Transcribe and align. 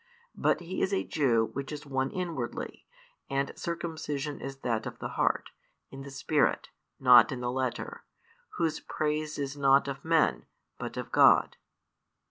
But 0.33 0.61
he 0.61 0.81
is 0.81 0.95
a 0.95 1.03
Jew, 1.03 1.51
which 1.53 1.71
is 1.71 1.85
one 1.85 2.09
inwardly: 2.09 2.87
and 3.29 3.53
circumcision 3.55 4.41
is 4.41 4.61
that 4.61 4.87
of 4.87 4.97
the 4.97 5.09
heart, 5.09 5.51
in 5.91 6.01
the 6.01 6.09
spirit, 6.09 6.69
not 6.99 7.31
in 7.31 7.39
the 7.41 7.51
letter; 7.51 8.03
whose 8.57 8.79
praise 8.79 9.37
is 9.37 9.55
not 9.55 9.87
of 9.87 10.03
men, 10.03 10.47
but 10.79 10.97
of 10.97 11.11
God. 11.11 11.55